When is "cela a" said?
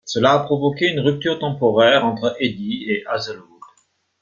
0.03-0.39